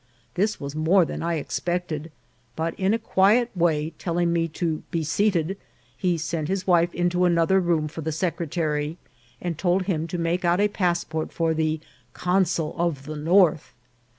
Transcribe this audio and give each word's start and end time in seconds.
This 0.33 0.59
was 0.59 0.75
more 0.75 1.05
than 1.05 1.21
I 1.21 1.35
expected; 1.35 2.11
but 2.55 2.73
in 2.73 2.91
a 2.91 2.97
quiet 2.97 3.55
way 3.55 3.91
telling 3.99 4.33
me 4.33 4.47
to" 4.47 4.81
be 4.89 5.03
seated," 5.03 5.57
he 5.95 6.17
sent 6.17 6.47
his 6.47 6.65
wife 6.65 6.91
into 6.95 7.23
another 7.23 7.59
room 7.59 7.87
for 7.87 8.01
the 8.01 8.11
secretary, 8.11 8.97
and 9.39 9.59
told 9.59 9.83
him 9.83 10.07
to 10.07 10.17
make 10.17 10.43
out 10.43 10.59
a 10.59 10.69
passport 10.69 11.31
for 11.31 11.53
the" 11.53 11.79
Consul 12.25 12.73
of 12.79 13.05
the 13.05 13.15
North." 13.15 13.75